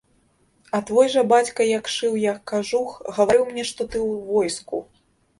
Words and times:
А 0.77 0.79
твой 0.89 1.09
жа 1.15 1.21
бацька, 1.33 1.67
як 1.71 1.91
шыў 1.95 2.15
я 2.23 2.33
кажух, 2.51 2.95
гаварыў 3.17 3.43
мне, 3.51 3.67
што 3.73 3.87
ты 3.91 3.97
ў 4.07 4.11
войску. 4.31 4.81